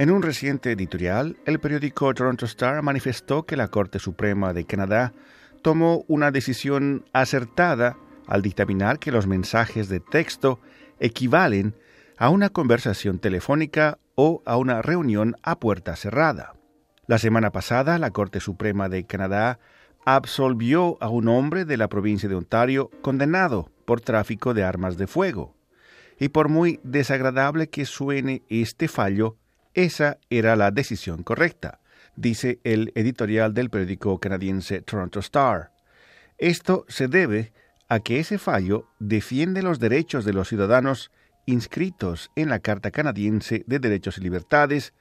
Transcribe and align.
En 0.00 0.10
un 0.10 0.22
reciente 0.22 0.72
editorial, 0.72 1.36
el 1.44 1.60
periódico 1.60 2.14
Toronto 2.14 2.46
Star 2.46 2.80
manifestó 2.80 3.44
que 3.44 3.54
la 3.54 3.68
Corte 3.68 3.98
Suprema 3.98 4.54
de 4.54 4.64
Canadá 4.64 5.12
tomó 5.60 6.06
una 6.08 6.30
decisión 6.30 7.04
acertada 7.12 7.98
al 8.26 8.40
dictaminar 8.40 8.98
que 8.98 9.12
los 9.12 9.26
mensajes 9.26 9.90
de 9.90 10.00
texto 10.00 10.58
equivalen 11.00 11.74
a 12.16 12.30
una 12.30 12.48
conversación 12.48 13.18
telefónica 13.18 13.98
o 14.14 14.42
a 14.46 14.56
una 14.56 14.80
reunión 14.80 15.36
a 15.42 15.60
puerta 15.60 15.94
cerrada. 15.96 16.54
La 17.06 17.18
semana 17.18 17.52
pasada, 17.52 17.98
la 17.98 18.10
Corte 18.10 18.40
Suprema 18.40 18.88
de 18.88 19.04
Canadá 19.04 19.58
absolvió 20.06 20.96
a 21.02 21.10
un 21.10 21.28
hombre 21.28 21.66
de 21.66 21.76
la 21.76 21.88
provincia 21.88 22.26
de 22.26 22.36
Ontario 22.36 22.90
condenado 23.02 23.70
por 23.84 24.00
tráfico 24.00 24.54
de 24.54 24.64
armas 24.64 24.96
de 24.96 25.06
fuego. 25.06 25.54
Y 26.18 26.30
por 26.30 26.48
muy 26.48 26.80
desagradable 26.84 27.68
que 27.68 27.84
suene 27.84 28.42
este 28.48 28.88
fallo, 28.88 29.36
esa 29.84 30.18
era 30.30 30.56
la 30.56 30.70
decisión 30.70 31.22
correcta, 31.22 31.80
dice 32.16 32.60
el 32.64 32.92
editorial 32.94 33.54
del 33.54 33.70
periódico 33.70 34.18
canadiense 34.18 34.82
Toronto 34.82 35.20
Star. 35.20 35.72
Esto 36.38 36.84
se 36.88 37.08
debe 37.08 37.52
a 37.88 38.00
que 38.00 38.20
ese 38.20 38.38
fallo 38.38 38.88
defiende 38.98 39.62
los 39.62 39.78
derechos 39.78 40.24
de 40.24 40.32
los 40.32 40.48
ciudadanos 40.48 41.10
inscritos 41.46 42.30
en 42.36 42.48
la 42.48 42.60
Carta 42.60 42.90
Canadiense 42.90 43.64
de 43.66 43.78
Derechos 43.78 44.18
y 44.18 44.20
Libertades 44.20 44.94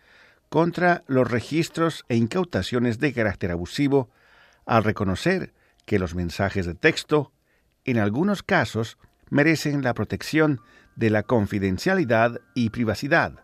contra 0.49 1.03
los 1.07 1.29
registros 1.29 2.05
e 2.09 2.15
incautaciones 2.15 2.99
de 2.99 3.13
carácter 3.13 3.51
abusivo 3.51 4.09
al 4.65 4.83
reconocer 4.83 5.53
que 5.85 5.99
los 5.99 6.15
mensajes 6.15 6.65
de 6.65 6.75
texto, 6.75 7.31
en 7.85 7.99
algunos 7.99 8.43
casos, 8.43 8.97
merecen 9.29 9.83
la 9.83 9.93
protección 9.93 10.59
de 10.95 11.09
la 11.09 11.23
confidencialidad 11.23 12.41
y 12.55 12.71
privacidad. 12.71 13.43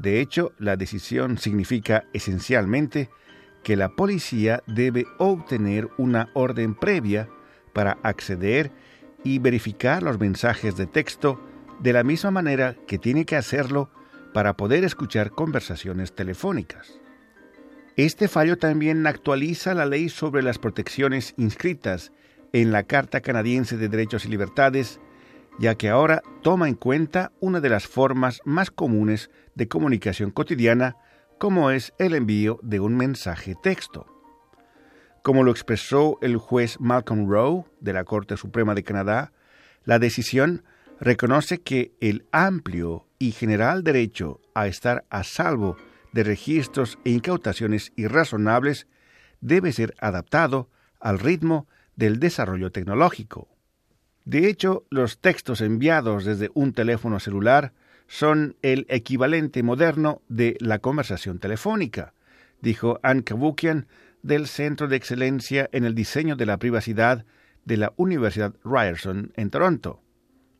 De 0.00 0.20
hecho, 0.20 0.52
la 0.58 0.78
decisión 0.78 1.36
significa 1.36 2.04
esencialmente 2.14 3.10
que 3.62 3.76
la 3.76 3.90
policía 3.90 4.62
debe 4.66 5.04
obtener 5.18 5.90
una 5.98 6.30
orden 6.32 6.74
previa 6.74 7.28
para 7.74 7.98
acceder 8.02 8.72
y 9.24 9.40
verificar 9.40 10.02
los 10.02 10.18
mensajes 10.18 10.74
de 10.78 10.86
texto 10.86 11.38
de 11.80 11.92
la 11.92 12.02
misma 12.02 12.30
manera 12.30 12.76
que 12.86 12.98
tiene 12.98 13.26
que 13.26 13.36
hacerlo 13.36 13.90
para 14.32 14.56
poder 14.56 14.84
escuchar 14.84 15.32
conversaciones 15.32 16.14
telefónicas. 16.14 16.98
Este 17.96 18.26
fallo 18.26 18.56
también 18.56 19.06
actualiza 19.06 19.74
la 19.74 19.84
ley 19.84 20.08
sobre 20.08 20.42
las 20.42 20.58
protecciones 20.58 21.34
inscritas 21.36 22.10
en 22.54 22.72
la 22.72 22.84
Carta 22.84 23.20
Canadiense 23.20 23.76
de 23.76 23.90
Derechos 23.90 24.24
y 24.24 24.28
Libertades, 24.28 24.98
ya 25.60 25.74
que 25.74 25.90
ahora 25.90 26.22
toma 26.42 26.68
en 26.68 26.74
cuenta 26.74 27.32
una 27.38 27.60
de 27.60 27.68
las 27.68 27.86
formas 27.86 28.40
más 28.46 28.70
comunes 28.70 29.30
de 29.54 29.68
comunicación 29.68 30.30
cotidiana, 30.30 30.96
como 31.38 31.70
es 31.70 31.92
el 31.98 32.14
envío 32.14 32.58
de 32.62 32.80
un 32.80 32.96
mensaje 32.96 33.54
texto. 33.62 34.06
Como 35.22 35.44
lo 35.44 35.50
expresó 35.50 36.18
el 36.22 36.38
juez 36.38 36.80
Malcolm 36.80 37.28
Rowe 37.28 37.66
de 37.78 37.92
la 37.92 38.04
Corte 38.04 38.38
Suprema 38.38 38.74
de 38.74 38.84
Canadá, 38.84 39.32
la 39.84 39.98
decisión 39.98 40.64
reconoce 40.98 41.60
que 41.60 41.92
el 42.00 42.26
amplio 42.32 43.06
y 43.18 43.32
general 43.32 43.84
derecho 43.84 44.40
a 44.54 44.66
estar 44.66 45.04
a 45.10 45.24
salvo 45.24 45.76
de 46.12 46.24
registros 46.24 46.98
e 47.04 47.10
incautaciones 47.10 47.92
irrazonables 47.96 48.86
debe 49.42 49.72
ser 49.72 49.94
adaptado 50.00 50.70
al 51.00 51.18
ritmo 51.18 51.68
del 51.96 52.18
desarrollo 52.18 52.72
tecnológico. 52.72 53.59
De 54.30 54.48
hecho, 54.48 54.84
los 54.90 55.18
textos 55.18 55.60
enviados 55.60 56.24
desde 56.24 56.52
un 56.54 56.72
teléfono 56.72 57.18
celular 57.18 57.72
son 58.06 58.54
el 58.62 58.86
equivalente 58.88 59.64
moderno 59.64 60.22
de 60.28 60.56
la 60.60 60.78
conversación 60.78 61.40
telefónica, 61.40 62.14
dijo 62.60 63.00
Anne 63.02 63.24
Kabukian 63.24 63.88
del 64.22 64.46
Centro 64.46 64.86
de 64.86 64.94
Excelencia 64.94 65.68
en 65.72 65.84
el 65.84 65.96
Diseño 65.96 66.36
de 66.36 66.46
la 66.46 66.58
Privacidad 66.58 67.26
de 67.64 67.76
la 67.76 67.92
Universidad 67.96 68.54
Ryerson 68.62 69.32
en 69.34 69.50
Toronto. 69.50 70.00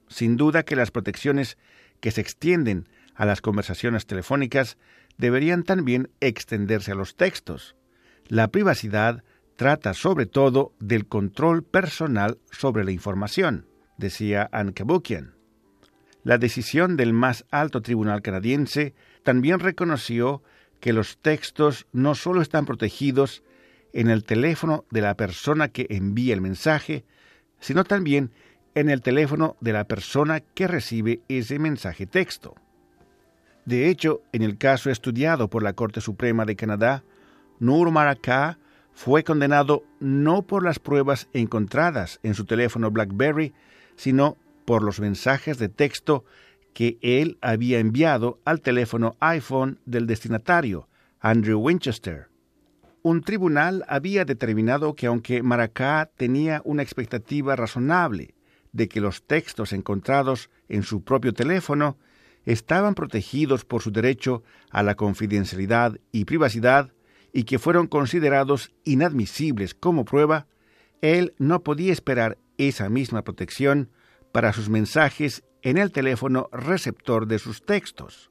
Sin 0.08 0.36
duda 0.36 0.64
que 0.64 0.74
las 0.74 0.90
protecciones 0.90 1.56
que 2.00 2.10
se 2.10 2.22
extienden 2.22 2.88
a 3.14 3.24
las 3.24 3.40
conversaciones 3.40 4.04
telefónicas 4.04 4.78
deberían 5.16 5.62
también 5.62 6.10
extenderse 6.18 6.90
a 6.90 6.96
los 6.96 7.14
textos. 7.14 7.76
La 8.26 8.48
privacidad 8.48 9.22
trata 9.60 9.92
sobre 9.92 10.24
todo 10.24 10.72
del 10.80 11.06
control 11.06 11.62
personal 11.62 12.38
sobre 12.50 12.82
la 12.82 12.92
información, 12.92 13.66
decía 14.00 14.48
Anne 14.50 14.72
Kabukian. 14.72 15.34
La 16.24 16.38
decisión 16.38 16.96
del 16.96 17.12
más 17.12 17.46
alto 17.50 17.80
tribunal 17.80 18.20
canadiense 18.20 18.94
también 19.22 19.60
reconoció 19.60 20.42
que 20.80 20.92
los 20.92 21.18
textos 21.18 21.86
no 21.92 22.14
solo 22.14 22.42
están 22.42 22.66
protegidos 22.66 23.44
en 23.92 24.10
el 24.10 24.24
teléfono 24.24 24.84
de 24.90 25.02
la 25.02 25.14
persona 25.14 25.68
que 25.68 25.86
envía 25.90 26.34
el 26.34 26.40
mensaje, 26.40 27.04
sino 27.60 27.84
también 27.84 28.32
en 28.74 28.88
el 28.90 29.02
teléfono 29.02 29.56
de 29.60 29.72
la 29.72 29.84
persona 29.84 30.40
que 30.40 30.66
recibe 30.66 31.20
ese 31.28 31.58
mensaje 31.58 32.06
texto. 32.06 32.54
De 33.64 33.88
hecho, 33.88 34.22
en 34.32 34.42
el 34.42 34.58
caso 34.58 34.90
estudiado 34.90 35.48
por 35.48 35.62
la 35.62 35.74
Corte 35.74 36.00
Suprema 36.00 36.44
de 36.44 36.56
Canadá, 36.56 37.04
Nur 37.58 37.90
Maraka 37.90 38.58
fue 38.92 39.24
condenado 39.24 39.84
no 39.98 40.42
por 40.42 40.64
las 40.64 40.78
pruebas 40.78 41.28
encontradas 41.32 42.20
en 42.22 42.34
su 42.34 42.44
teléfono 42.44 42.90
BlackBerry, 42.90 43.52
sino 44.00 44.38
por 44.64 44.82
los 44.82 44.98
mensajes 44.98 45.58
de 45.58 45.68
texto 45.68 46.24
que 46.72 46.96
él 47.02 47.36
había 47.42 47.80
enviado 47.80 48.40
al 48.46 48.62
teléfono 48.62 49.14
iPhone 49.20 49.78
del 49.84 50.06
destinatario, 50.06 50.88
Andrew 51.20 51.60
Winchester. 51.60 52.28
Un 53.02 53.20
tribunal 53.20 53.84
había 53.88 54.24
determinado 54.24 54.94
que 54.94 55.06
aunque 55.06 55.42
Maracá 55.42 56.10
tenía 56.16 56.62
una 56.64 56.82
expectativa 56.82 57.56
razonable 57.56 58.34
de 58.72 58.88
que 58.88 59.02
los 59.02 59.22
textos 59.22 59.74
encontrados 59.74 60.48
en 60.70 60.82
su 60.82 61.04
propio 61.04 61.34
teléfono 61.34 61.98
estaban 62.46 62.94
protegidos 62.94 63.66
por 63.66 63.82
su 63.82 63.90
derecho 63.90 64.42
a 64.70 64.82
la 64.82 64.94
confidencialidad 64.94 65.98
y 66.10 66.24
privacidad 66.24 66.90
y 67.34 67.44
que 67.44 67.58
fueron 67.58 67.86
considerados 67.86 68.72
inadmisibles 68.84 69.74
como 69.74 70.06
prueba, 70.06 70.46
él 71.02 71.34
no 71.36 71.62
podía 71.62 71.92
esperar 71.92 72.38
esa 72.68 72.88
misma 72.88 73.22
protección 73.22 73.90
para 74.32 74.52
sus 74.52 74.68
mensajes 74.68 75.42
en 75.62 75.78
el 75.78 75.92
teléfono 75.92 76.48
receptor 76.52 77.26
de 77.26 77.38
sus 77.38 77.64
textos. 77.64 78.30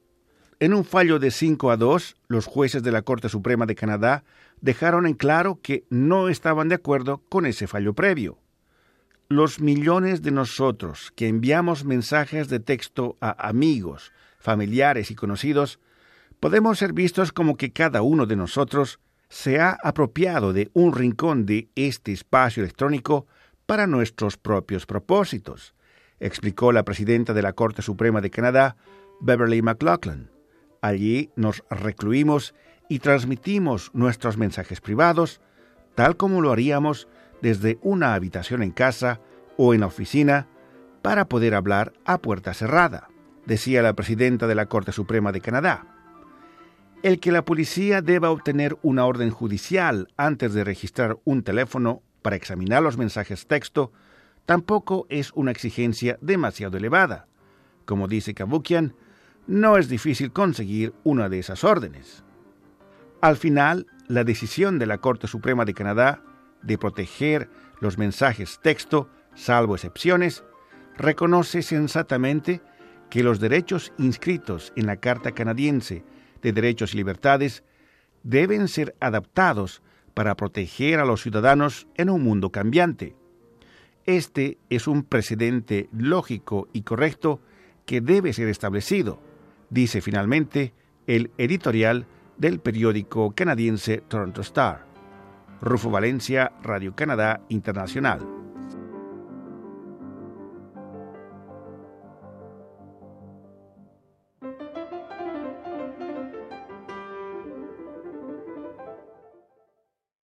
En 0.58 0.74
un 0.74 0.84
fallo 0.84 1.18
de 1.18 1.30
5 1.30 1.70
a 1.70 1.76
2, 1.76 2.16
los 2.28 2.46
jueces 2.46 2.82
de 2.82 2.92
la 2.92 3.02
Corte 3.02 3.28
Suprema 3.28 3.66
de 3.66 3.74
Canadá 3.74 4.24
dejaron 4.60 5.06
en 5.06 5.14
claro 5.14 5.60
que 5.62 5.84
no 5.90 6.28
estaban 6.28 6.68
de 6.68 6.74
acuerdo 6.74 7.22
con 7.28 7.46
ese 7.46 7.66
fallo 7.66 7.94
previo 7.94 8.38
los 9.30 9.60
millones 9.60 10.22
de 10.22 10.32
nosotros 10.32 11.12
que 11.14 11.28
enviamos 11.28 11.84
mensajes 11.84 12.48
de 12.48 12.58
texto 12.58 13.16
a 13.20 13.48
amigos, 13.48 14.12
familiares 14.40 15.12
y 15.12 15.14
conocidos, 15.14 15.78
podemos 16.40 16.80
ser 16.80 16.92
vistos 16.92 17.30
como 17.30 17.56
que 17.56 17.72
cada 17.72 18.02
uno 18.02 18.26
de 18.26 18.34
nosotros 18.34 18.98
se 19.28 19.60
ha 19.60 19.78
apropiado 19.84 20.52
de 20.52 20.68
un 20.74 20.92
rincón 20.92 21.46
de 21.46 21.68
este 21.76 22.10
espacio 22.10 22.64
electrónico 22.64 23.28
para 23.70 23.86
nuestros 23.86 24.36
propios 24.36 24.84
propósitos, 24.84 25.76
explicó 26.18 26.72
la 26.72 26.84
presidenta 26.84 27.34
de 27.34 27.42
la 27.42 27.52
Corte 27.52 27.82
Suprema 27.82 28.20
de 28.20 28.28
Canadá, 28.28 28.74
Beverly 29.20 29.62
McLaughlin. 29.62 30.28
Allí 30.82 31.30
nos 31.36 31.62
recluimos 31.70 32.52
y 32.88 32.98
transmitimos 32.98 33.92
nuestros 33.94 34.36
mensajes 34.36 34.80
privados, 34.80 35.40
tal 35.94 36.16
como 36.16 36.40
lo 36.40 36.50
haríamos 36.50 37.06
desde 37.42 37.78
una 37.80 38.14
habitación 38.14 38.64
en 38.64 38.72
casa 38.72 39.20
o 39.56 39.72
en 39.72 39.82
la 39.82 39.86
oficina 39.86 40.48
para 41.00 41.28
poder 41.28 41.54
hablar 41.54 41.92
a 42.04 42.18
puerta 42.18 42.54
cerrada, 42.54 43.08
decía 43.46 43.82
la 43.82 43.92
presidenta 43.92 44.48
de 44.48 44.56
la 44.56 44.66
Corte 44.66 44.90
Suprema 44.90 45.30
de 45.30 45.42
Canadá. 45.42 45.86
El 47.04 47.20
que 47.20 47.30
la 47.30 47.44
policía 47.44 48.02
deba 48.02 48.32
obtener 48.32 48.76
una 48.82 49.06
orden 49.06 49.30
judicial 49.30 50.08
antes 50.16 50.54
de 50.54 50.64
registrar 50.64 51.20
un 51.22 51.44
teléfono 51.44 52.02
para 52.22 52.36
examinar 52.36 52.82
los 52.82 52.96
mensajes 52.96 53.46
texto 53.46 53.92
tampoco 54.46 55.06
es 55.08 55.32
una 55.34 55.50
exigencia 55.50 56.18
demasiado 56.20 56.76
elevada. 56.76 57.26
Como 57.84 58.08
dice 58.08 58.34
Kabukian, 58.34 58.94
no 59.46 59.76
es 59.76 59.88
difícil 59.88 60.32
conseguir 60.32 60.94
una 61.04 61.28
de 61.28 61.38
esas 61.38 61.64
órdenes. 61.64 62.24
Al 63.20 63.36
final, 63.36 63.86
la 64.08 64.24
decisión 64.24 64.78
de 64.78 64.86
la 64.86 64.98
Corte 64.98 65.26
Suprema 65.26 65.64
de 65.64 65.74
Canadá 65.74 66.22
de 66.62 66.78
proteger 66.78 67.48
los 67.80 67.98
mensajes 67.98 68.60
texto, 68.62 69.08
salvo 69.34 69.74
excepciones, 69.74 70.44
reconoce 70.96 71.62
sensatamente 71.62 72.60
que 73.08 73.22
los 73.22 73.40
derechos 73.40 73.92
inscritos 73.98 74.72
en 74.76 74.86
la 74.86 74.96
Carta 74.96 75.32
Canadiense 75.32 76.04
de 76.42 76.52
Derechos 76.52 76.94
y 76.94 76.98
Libertades 76.98 77.64
deben 78.22 78.68
ser 78.68 78.94
adaptados 79.00 79.82
para 80.14 80.36
proteger 80.36 80.98
a 80.98 81.04
los 81.04 81.22
ciudadanos 81.22 81.86
en 81.96 82.10
un 82.10 82.22
mundo 82.22 82.50
cambiante. 82.50 83.14
Este 84.06 84.58
es 84.70 84.86
un 84.86 85.04
precedente 85.04 85.88
lógico 85.92 86.68
y 86.72 86.82
correcto 86.82 87.40
que 87.86 88.00
debe 88.00 88.32
ser 88.32 88.48
establecido, 88.48 89.20
dice 89.68 90.00
finalmente 90.00 90.72
el 91.06 91.30
editorial 91.38 92.06
del 92.38 92.60
periódico 92.60 93.32
canadiense 93.34 93.98
Toronto 94.08 94.40
Star. 94.40 94.86
Rufo 95.60 95.90
Valencia, 95.90 96.52
Radio 96.62 96.94
Canadá 96.94 97.42
Internacional. 97.48 98.39